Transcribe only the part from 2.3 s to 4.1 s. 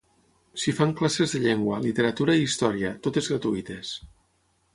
i història, totes gratuïtes.